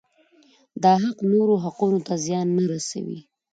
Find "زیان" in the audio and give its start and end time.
2.25-2.47